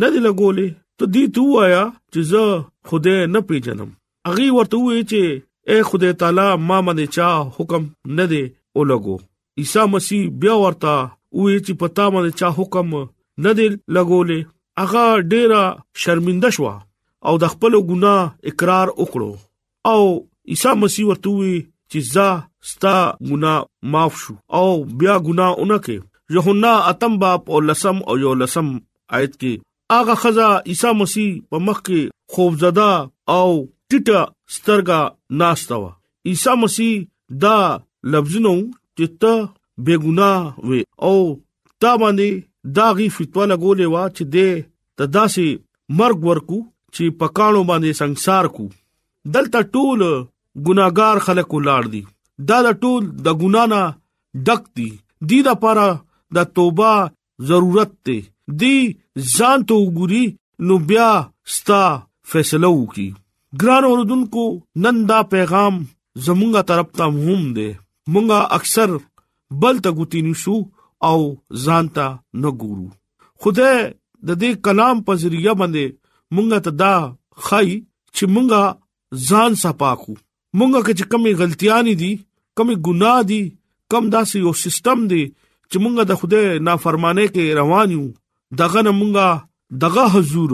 نه 0.00 0.08
دی 0.12 0.20
لګولې 0.26 0.68
ته 0.98 1.04
دې 1.14 1.24
تو 1.36 1.46
آیا 1.66 1.82
چې 2.12 2.20
زه 2.32 2.60
خوده 2.90 3.16
نه 3.36 3.46
پیژنم 3.52 3.90
اغي 4.32 4.48
ورته 4.56 4.76
وې 4.78 5.10
چې 5.10 5.24
اے 5.70 5.76
خدای 5.88 6.12
تعالی 6.20 6.46
ما 6.68 6.76
باندې 6.86 7.06
چا 7.16 7.28
حکم 7.56 7.82
نه 8.18 8.24
دی 8.30 8.42
او 8.74 8.80
لګو 8.90 9.16
عیسی 9.62 9.82
مسیح 9.94 10.22
بیا 10.42 10.54
ورتا 10.62 10.94
وې 11.38 11.54
چې 11.64 11.72
پتا 11.82 12.06
باندې 12.14 12.32
چا 12.40 12.48
حکم 12.58 12.88
نه 13.46 13.50
دی 13.58 13.66
لګولې 13.94 14.40
هغه 14.80 15.04
ډیره 15.32 15.60
شرمنده 16.04 16.48
شو 16.56 16.64
او 17.26 17.32
د 17.42 17.52
خپل 17.52 17.72
ګناه 17.90 18.22
اقرار 18.52 18.88
وکړو 19.00 19.30
او 19.92 20.00
عیسی 20.54 20.72
مسیح 20.84 21.04
ورته 21.10 21.30
وې 21.38 21.54
چې 21.90 22.00
زه 22.14 22.28
ستا 22.72 22.96
ګناه 23.30 23.58
معاف 23.94 24.16
شو 24.22 24.34
او 24.60 24.66
بیا 25.02 25.14
ګناه 25.28 25.58
اونکه 25.62 26.00
یوحنا 26.36 26.72
اتم 26.90 27.16
باپ 27.22 27.50
او 27.54 27.60
لسم 27.68 27.96
او 28.12 28.14
یو 28.24 28.34
لسم 28.42 28.68
آیت 29.16 29.32
کې 29.38 30.00
اغه 30.00 30.14
خزا 30.24 30.48
عیسی 30.74 30.92
مسیح 31.02 31.30
په 31.50 31.64
مخ 31.68 31.82
کې 31.88 32.36
خوفزده 32.36 32.90
او 33.36 33.48
ټټه 33.96 34.20
سترګا 34.54 35.00
ناشتاوه 35.40 35.90
عیسی 36.30 36.52
مسیح 36.62 36.92
دا 37.44 37.56
لفظونو 38.12 38.54
چې 38.96 39.06
ته 39.20 39.34
بېګنا 39.86 40.32
وې 40.68 40.80
او 41.08 41.16
تا 41.82 41.92
باندې 42.00 42.28
دا 42.76 42.86
غي 42.96 43.06
فتوا 43.16 43.44
لګولې 43.52 43.86
وا 43.94 44.04
چې 44.16 44.22
دې 44.34 44.50
تداسي 44.98 45.48
مرګ 45.98 46.18
ورکو 46.30 46.58
چې 46.94 47.04
پکانو 47.20 47.60
باندې 47.70 47.90
ਸੰسار 48.00 48.44
کو 48.56 48.64
دلته 49.34 49.60
ټول 49.74 50.00
ګناګار 50.66 51.16
خلک 51.26 51.48
ولاړ 51.56 51.82
دي 51.94 52.02
دا 52.50 52.58
ټول 52.82 53.00
د 53.24 53.26
ګنا 53.40 53.64
نه 53.72 53.82
ډک 54.46 54.62
دي 54.78 54.88
دی 55.30 55.38
دا 55.48 55.54
پاره 55.62 55.90
د 56.36 56.54
توبه 56.58 56.92
ضرورت 57.50 57.92
دی 58.08 58.18
دی 58.60 58.76
ځان 59.34 59.58
ته 59.68 59.74
وګوري 59.84 60.24
نو 60.66 60.74
بیا 60.88 61.10
ستا 61.54 61.82
فیصله 62.32 62.68
وکي 62.78 63.08
ګران 63.60 63.84
اوردونکو 63.88 64.44
نن 64.82 64.96
دا 65.10 65.18
پیغام 65.32 65.74
زمونږه 66.26 66.62
طرف 66.70 66.88
ته 66.98 67.04
مهم 67.16 67.42
دی 67.56 67.68
مونږه 68.12 68.38
اکثر 68.58 68.88
بل 69.62 69.76
ته 69.86 69.90
ګوتی 69.98 70.20
نشو 70.28 70.56
او 71.10 71.18
ځانتا 71.64 72.06
نه 72.42 72.50
ګورو 72.60 72.88
خدای 73.44 73.76
د 74.28 74.30
دې 74.40 74.50
کلام 74.66 74.96
په 75.06 75.12
ذریعہ 75.22 75.54
باندې 75.60 75.84
مونږه 76.34 76.58
ته 76.68 76.72
دا 76.82 76.94
خای 77.48 77.70
چې 78.16 78.24
مونږه 78.34 78.64
ځان 79.28 79.52
صفاکو 79.62 80.14
مونږه 80.58 80.80
کې 80.86 81.04
کمی 81.14 81.32
غلطیاں 81.40 81.80
دي 82.02 82.12
کمی 82.60 82.74
ګناه 82.88 83.20
دي 83.30 83.42
کم 83.90 84.04
داسې 84.14 84.36
یو 84.44 84.52
سیستم 84.64 84.98
دی 85.10 85.22
چې 85.70 85.76
مونږه 85.82 86.04
د 86.10 86.20
خدای 86.20 86.46
نافرمانه 86.68 87.24
کې 87.34 87.44
روان 87.60 87.88
یو 87.98 88.04
دغه 88.60 88.80
مونږه 89.00 89.28
دغه 89.84 90.02
حضور 90.14 90.50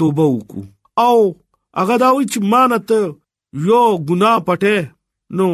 توبه 0.00 0.24
وکړو 0.34 0.64
او 1.06 1.16
هغه 1.80 1.96
دا 2.02 2.08
و 2.14 2.22
چې 2.22 2.38
مانت 2.52 2.90
یو 3.66 3.84
ګنا 4.08 4.32
پټه 4.48 4.80
نو 5.38 5.46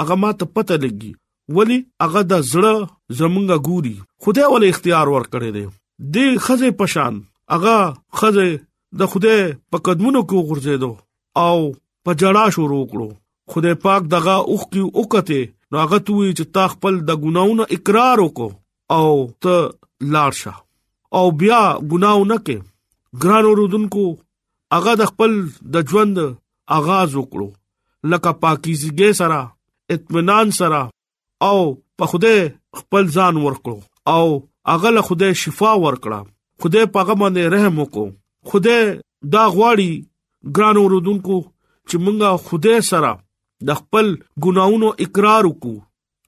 هغه 0.00 0.16
ماته 0.24 0.46
پته 0.58 0.76
لګي 0.84 1.12
ولی 1.56 1.78
هغه 2.04 2.22
د 2.32 2.44
زړه 2.50 3.16
زمونږه 3.20 3.56
ګوري 3.68 3.94
خدای 4.24 4.46
ول 4.52 4.66
اختیار 4.68 5.12
ور 5.14 5.26
کړی 5.32 5.50
دی 5.56 5.64
د 6.16 6.44
خزه 6.46 6.70
پشان 6.82 7.18
هغه 7.54 7.76
خزه 8.20 8.46
د 9.00 9.10
خدای 9.14 9.38
په 9.70 9.82
قدمونو 9.88 10.22
کې 10.28 10.44
غورځېدو 10.48 10.90
او 11.46 11.58
په 12.04 12.18
جړا 12.20 12.44
شروع 12.58 12.84
کړو 12.92 13.08
خدای 13.54 13.76
پاک 13.86 14.08
دغه 14.14 14.36
اوخ 14.50 14.62
کې 14.70 14.82
اوکته 14.98 15.40
نو 15.70 15.76
هغه 15.84 15.98
توې 16.06 16.28
چې 16.38 16.44
تا 16.58 16.64
خپل 16.76 17.02
د 17.10 17.20
ګناونو 17.24 17.68
اقرار 17.76 18.22
وکاو 18.26 18.50
او 18.96 19.10
ته 19.46 19.56
لارشه 20.16 20.54
او 21.18 21.24
بیا 21.42 21.60
ګناو 21.92 22.24
نه 22.30 22.36
کې 22.46 22.56
ګران 23.24 23.44
اوردونکو 23.50 24.06
هغه 24.76 24.92
د 25.00 25.04
خپل 25.10 25.32
د 25.74 25.86
ژوند 25.90 26.16
آغاز 26.78 27.10
وکړو 27.20 27.48
لکه 28.12 28.30
پاکیزګي 28.42 29.10
سره 29.20 29.38
اطمینان 29.94 30.46
سره 30.60 30.80
او 31.48 31.58
په 32.00 32.04
خوده 32.10 32.34
خپل 32.80 33.04
ځان 33.16 33.34
ورکړو 33.44 33.78
او 34.16 34.26
هغه 34.72 34.90
له 34.96 35.02
خوده 35.08 35.28
شفا 35.44 35.72
ورکړه 35.84 36.20
خوده 36.64 36.82
پاګه 36.96 37.14
باندې 37.22 37.42
رحم 37.54 37.74
وکړو 37.82 38.06
خوده 38.48 38.78
دا 39.36 39.44
غواړي 39.56 39.90
ګران 40.56 40.76
اوردونکو 40.82 41.36
چې 41.88 41.96
مونږه 42.04 42.30
خوده 42.48 42.74
سره 42.92 43.10
د 43.68 43.80
خپل 43.80 44.06
ګناونو 44.46 44.88
اقرار 45.06 45.42
وکړو 45.46 45.76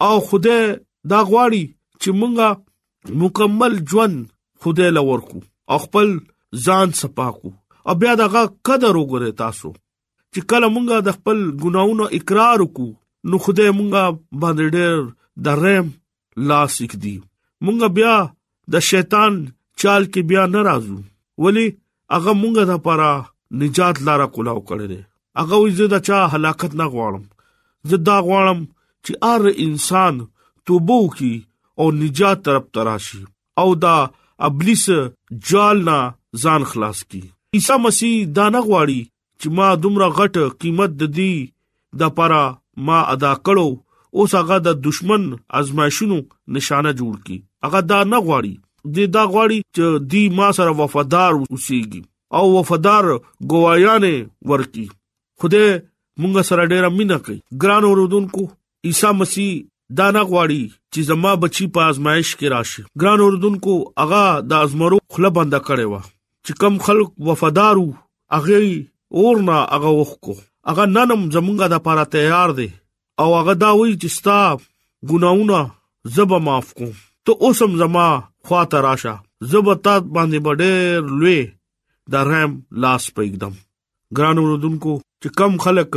او 0.06 0.14
خوده 0.30 0.56
دا 1.12 1.20
غواړي 1.30 1.62
چې 2.02 2.10
مونږه 2.20 2.48
مکمل 3.22 3.74
ژوند 3.90 4.18
خوده 4.64 4.86
لورکو 4.96 5.38
خپل 5.84 6.08
ځان 6.64 6.88
سپاکو 7.00 7.50
او 7.88 7.94
بیا 8.00 8.14
دغه 8.20 8.40
قدر 8.66 8.96
وګورئ 8.96 9.32
تاسو 9.42 9.70
چې 10.32 10.40
کله 10.50 10.66
مونږه 10.74 10.96
د 11.06 11.10
خپل 11.16 11.38
ګناونو 11.62 12.04
اقرار 12.18 12.58
وکړو 12.62 12.88
نو 13.28 13.34
خدای 13.44 13.70
مونږه 13.78 14.02
باندې 14.42 14.66
ډېر 14.76 14.96
د 15.44 15.46
رحم 15.62 15.88
لاس 16.48 16.72
وکړي 16.82 17.16
مونږه 17.64 17.88
بیا 17.98 18.14
د 18.72 18.86
شیطان 18.90 19.32
چال 19.80 20.02
کې 20.12 20.20
بیا 20.30 20.42
ناراضو 20.54 20.98
ولی 21.44 21.66
هغه 22.14 22.32
مونږه 22.42 22.62
د 22.72 22.82
پاره 22.86 23.12
نجات 23.62 23.96
لاره 24.06 24.26
کولاو 24.34 24.66
کړل 24.68 24.92
هغه 25.40 25.56
وځي 25.64 25.86
د 25.94 26.06
چا 26.10 26.18
هلاکت 26.34 26.72
نه 26.80 26.86
غواړم 26.94 27.24
زدا 27.90 28.16
غواړم 28.28 28.60
چې 29.04 29.12
هر 29.26 29.42
انسان 29.66 30.14
توبو 30.66 30.98
کی 31.18 31.34
او 31.80 31.86
نجات 32.02 32.38
طرف 32.46 32.64
تراشي 32.74 33.22
او 33.62 33.68
دا 33.84 33.96
ابلیس 34.48 34.84
جال 35.50 35.78
نه 35.90 35.98
ځان 36.42 36.62
خلاص 36.72 36.98
کی 37.10 37.22
عیسی 37.56 37.74
مسیح 37.84 38.12
دا 38.38 38.44
نه 38.54 38.58
غواړي 38.66 38.98
چې 39.40 39.48
ما 39.58 39.68
دومره 39.84 40.06
غټ 40.16 40.36
قیمت 40.64 40.90
د 40.98 41.06
دې 41.14 41.34
د 42.02 42.12
پاره 42.18 42.42
ما 42.88 42.98
ادا 43.14 43.30
کړو 43.46 43.64
اوس 44.18 44.36
هغه 44.40 44.58
د 44.66 44.76
دشمن 44.84 45.24
ازمایښونو 45.60 46.18
نشانه 46.58 46.92
جوړ 47.00 47.16
کی 47.26 47.38
هغه 47.66 47.80
دا 47.94 47.98
نه 48.12 48.20
غواړي 48.28 48.52
د 48.98 49.10
دا 49.16 49.24
غواړي 49.32 49.58
چې 49.78 50.06
دی 50.12 50.22
ما 50.38 50.50
سره 50.58 50.76
وفادار 50.82 51.32
اوسېږي 51.40 52.02
او 52.38 52.44
وفادار 52.58 53.10
ګوایانه 53.54 54.14
ورکی 54.52 54.86
خوده 55.38 55.64
مونږ 55.64 56.48
سره 56.50 56.68
ډېر 56.72 56.94
مینه 57.00 57.18
کوي 57.24 57.38
ګران 57.64 57.88
اوردونکو 57.90 58.44
عیسی 58.90 59.12
مسیح 59.22 59.50
دا 60.02 60.08
نه 60.18 60.24
غواړي 60.30 60.62
چې 60.92 61.10
زما 61.10 61.34
بچي 61.46 61.66
په 61.74 61.90
ازمایښ 61.90 62.28
کې 62.38 62.56
راشي 62.56 62.86
ګران 63.04 63.26
اوردونکو 63.26 63.76
هغه 64.04 64.24
د 64.54 64.58
ازمرو 64.66 65.02
خله 65.14 65.34
بنده 65.40 65.62
کړي 65.72 65.88
وو 65.96 66.02
چې 66.46 66.52
کم 66.60 66.74
خلک 66.86 67.10
وفادارو 67.26 67.86
هغه 68.34 68.58
اورنا 69.16 69.58
هغه 69.72 69.90
وخکو 70.00 70.32
هغه 70.68 70.84
ننم 70.96 71.20
زمونږه 71.34 71.66
د 71.68 71.74
لپاره 71.74 72.04
تیار 72.14 72.50
دي 72.58 72.68
او 73.20 73.28
هغه 73.38 73.54
دا 73.62 73.70
وی 73.78 73.92
چې 74.02 74.08
ستا 74.18 74.40
ګناونه 75.10 75.60
زب 76.14 76.30
معاف 76.46 76.68
کوم 76.78 76.94
ته 77.24 77.32
اوسم 77.46 77.70
زما 77.80 78.06
خواته 78.46 78.78
راشه 78.86 79.14
زب 79.50 79.66
تا 79.84 79.94
باندې 80.14 80.38
بډېر 80.46 81.18
لوی 81.20 81.40
د 82.10 82.14
رحم 82.28 82.52
لاس 82.82 83.04
پېګدم 83.16 83.54
ګرانو 84.16 84.42
رودونکو 84.50 84.92
چې 85.22 85.28
کم 85.38 85.52
خلک 85.64 85.90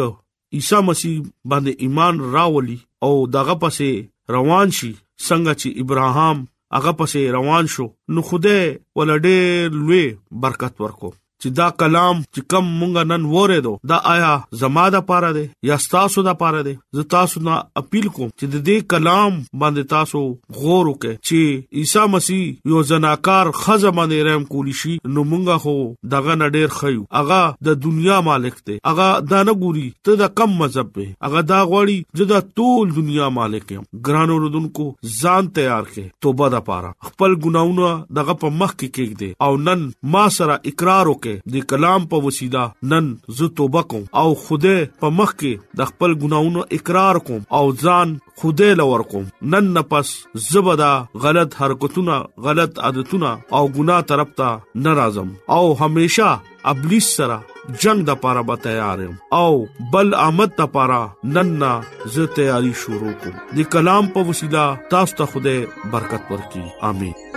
عیسی 0.57 0.79
مسیح 0.89 1.15
باندې 1.49 1.73
ایمان 1.83 2.15
راولي 2.35 2.79
او 3.05 3.13
دغه 3.35 3.53
پسې 3.61 3.89
روان 4.35 4.67
شي 4.77 4.91
څنګه 5.27 5.51
چې 5.61 5.69
ابراهام 5.83 6.37
هغه 6.77 6.91
پسې 6.99 7.19
روان 7.37 7.63
شو 7.73 7.85
نو 8.13 8.19
خوده 8.27 8.55
ولډې 8.97 9.39
لوی 9.79 10.05
برکت 10.41 10.73
ورکو 10.83 11.09
چې 11.43 11.53
دا 11.55 11.69
کلام 11.81 12.19
چې 12.23 12.41
کم 12.51 12.67
مونږ 12.81 13.01
نن 13.11 13.23
وره 13.31 13.55
دو 13.63 13.71
دا 13.91 13.95
آیا 14.09 14.29
زما 14.59 14.83
د 14.95 15.01
پاره 15.07 15.31
دی 15.37 15.41
یا 15.69 15.75
تاسو 15.93 16.21
د 16.27 16.35
پاره 16.43 16.59
دی 16.67 16.73
زه 16.99 17.03
تاسو 17.13 17.41
نه 17.47 17.57
اپیل 17.81 18.05
کوم 18.17 18.29
چې 18.29 18.53
د 18.53 18.61
دې 18.69 18.85
کلام 18.93 19.41
باندې 19.63 19.91
تاسو 19.93 20.21
غور 20.59 20.87
وکړئ 20.89 21.17
چې 21.17 21.81
عیسی 21.81 22.03
مسیح 22.13 22.69
یو 22.73 22.83
زناکار 22.91 23.51
خزه 23.63 23.91
باندې 23.99 24.29
رحم 24.29 24.45
کولی 24.53 24.75
شي 24.83 24.93
نو 25.17 25.25
مونږه 25.33 25.65
هو 25.67 25.75
دغه 26.15 26.37
نډیر 26.43 26.77
خیو 26.77 27.03
اغا 27.23 27.41
د 27.69 27.79
دنیا 27.87 28.19
مالک 28.29 28.61
دی 28.71 28.77
اغا 28.93 29.09
دا 29.33 29.43
نه 29.49 29.57
ګوري 29.65 29.85
ته 30.07 30.21
د 30.23 30.33
کم 30.41 30.55
مذهب 30.63 30.95
دی 30.99 31.09
اغا 31.29 31.45
دا 31.53 31.59
غوړي 31.73 31.99
چې 32.19 32.31
دا 32.33 32.41
ټول 32.61 32.95
دنیا 33.01 33.29
مالک 33.41 33.75
یم 33.77 33.83
ګرانو 34.09 34.39
رودونکو 34.45 34.87
ځان 35.19 35.53
تیار 35.59 35.83
کړي 35.91 36.25
توبه 36.27 36.51
د 36.57 36.65
پاره 36.71 36.95
خپل 37.11 37.37
ګناونه 37.45 37.91
دغه 38.21 38.39
په 38.45 38.55
مخ 38.63 38.75
کې 38.77 38.97
کېږي 38.97 39.47
او 39.47 39.61
نن 39.67 39.87
ما 40.17 40.25
سره 40.39 40.59
اقرار 40.73 41.09
وکړي 41.13 41.32
د 41.53 41.65
کلام 41.71 42.05
په 42.11 42.19
وسیله 42.25 42.63
نن 42.93 43.07
زه 43.39 43.49
توبه 43.59 43.81
کوم 43.93 44.03
او 44.21 44.27
خوده 44.43 44.75
په 45.03 45.11
مخ 45.19 45.33
کې 45.41 45.79
د 45.81 45.89
خپل 45.91 46.15
ګناونو 46.23 46.65
اقرار 46.77 47.19
کوم 47.29 47.41
او 47.59 47.63
ځان 47.83 48.15
خوده 48.43 48.69
لور 48.81 49.05
کوم 49.13 49.25
نن 49.55 49.71
نفس 49.79 50.13
زبدا 50.47 50.91
غلط 51.25 51.57
حرکتونه 51.61 52.19
غلط 52.47 52.79
عادتونه 52.89 53.31
او 53.57 53.63
ګناه 53.77 54.07
طرف 54.13 54.33
ته 54.41 54.85
ناراضم 54.87 55.33
او 55.57 55.63
هميشه 55.83 56.31
ابلیس 56.73 57.07
سره 57.17 57.37
جنگ 57.85 58.05
د 58.09 58.19
پاره 58.23 58.43
به 58.49 58.61
تیار 58.65 59.03
یم 59.07 59.13
او 59.41 59.49
بل 59.93 60.13
آمد 60.27 60.57
د 60.61 60.71
پاره 60.77 61.01
نننا 61.35 61.73
زه 62.17 62.27
تیاری 62.39 62.73
شروع 62.85 63.13
کوم 63.25 63.37
د 63.59 63.69
کلام 63.77 64.11
په 64.17 64.29
وسیله 64.31 64.65
تاسو 64.95 65.17
ته 65.21 65.31
خوده 65.35 65.55
برکت 65.95 66.33
ورکړي 66.35 66.67
امين 66.93 67.31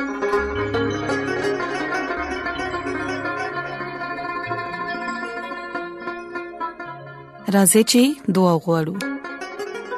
راځي 7.54 7.82
چې 7.90 8.00
دعا 8.36 8.52
وغوړو 8.56 8.94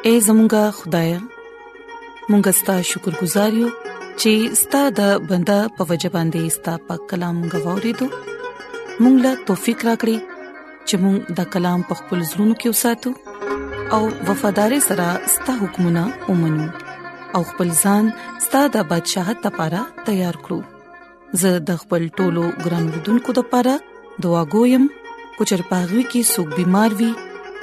اے 0.08 0.10
زمونږ 0.26 0.54
خدای 0.78 1.10
مونږ 2.30 2.44
ستاسو 2.60 2.84
شکر 2.94 3.12
گزار 3.22 3.52
یو 3.60 3.68
چې 4.20 4.32
ستاسو 4.62 4.94
د 4.98 5.22
بندا 5.28 5.56
په 5.76 5.82
وجبان 5.92 6.26
دي 6.34 6.42
ستاسو 6.56 6.82
په 6.88 6.94
کلام 7.12 7.36
غوړې 7.64 7.92
دو 8.00 8.06
مونږ 9.02 9.16
لا 9.26 9.32
توفیق 9.50 9.78
راکړي 9.88 10.16
چې 10.88 10.94
مونږ 11.04 11.16
د 11.38 11.48
کلام 11.54 11.80
په 11.92 12.00
خپل 12.00 12.18
زړونو 12.32 12.54
کې 12.60 12.68
وساتو 12.74 13.10
او 13.98 14.00
وفادار 14.30 14.72
سره 14.88 15.06
ستاسو 15.36 15.58
حکمونه 15.62 16.02
ومنو 16.28 16.66
او 17.38 17.42
خپل 17.52 17.68
ځان 17.84 18.02
ستاسو 18.48 18.72
د 18.74 18.78
بدشاه 18.90 19.36
ته 19.46 19.52
لپاره 19.54 19.80
تیار 20.10 20.36
کړو 20.44 20.60
زه 21.44 21.52
د 21.72 21.80
خپل 21.84 22.02
ټولو 22.20 22.44
ګران 22.66 22.84
ودونکو 22.98 23.36
لپاره 23.40 24.20
دعا 24.26 24.44
کوم 24.56 24.86
کو 25.38 25.48
چر 25.52 25.64
پاغوي 25.72 26.04
کې 26.10 26.30
سګ 26.34 26.48
بيمار 26.60 26.98
وي 27.00 27.10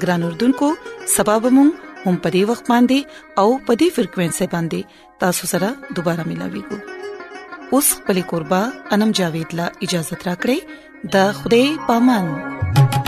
ګران 0.00 0.22
اردوونکو 0.26 0.68
سبب 1.16 1.42
مون 1.56 1.70
هم 2.04 2.14
پدی 2.24 2.42
وخت 2.50 2.64
باندې 2.72 2.98
او 3.42 3.48
پدی 3.66 3.88
فریکوينسي 3.96 4.46
باندې 4.54 4.80
تاسو 5.24 5.44
سره 5.52 5.68
دوپاره 5.98 6.22
ملاوي 6.30 6.62
کو 6.70 6.76
اوس 7.76 7.88
خپل 8.00 8.20
قربا 8.32 8.62
انم 8.96 9.10
جاوید 9.20 9.48
لا 9.60 9.66
اجازه 9.88 10.16
ترا 10.24 10.34
کړی 10.42 10.58
د 11.14 11.16
خوده 11.38 11.62
پامن 11.92 13.01